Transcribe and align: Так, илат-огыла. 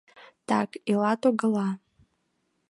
Так, 0.49 0.69
илат-огыла. 0.91 1.69